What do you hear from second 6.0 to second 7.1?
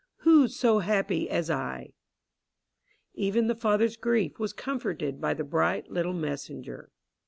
messenger.